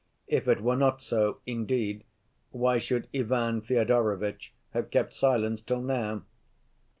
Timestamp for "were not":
0.61-0.99